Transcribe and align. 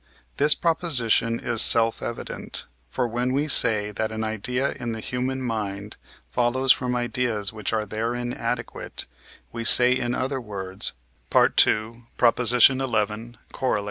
This 0.37 0.55
proposition 0.55 1.39
is 1.39 1.61
self 1.61 2.01
evident. 2.01 2.65
For 2.89 3.07
when 3.07 3.33
we 3.33 3.47
say 3.47 3.91
that 3.91 4.11
an 4.11 4.23
idea 4.23 4.71
in 4.79 4.93
the 4.93 4.99
human 4.99 5.43
mind 5.43 5.95
follows 6.31 6.71
from 6.71 6.95
ideas 6.95 7.53
which 7.53 7.71
are 7.71 7.85
therein 7.85 8.33
adequate, 8.33 9.05
we 9.51 9.63
say, 9.63 9.95
in 9.95 10.15
other 10.15 10.41
words 10.41 10.93
(II. 11.35 11.49
xi. 11.55 12.03
Coroll.) 12.17 13.79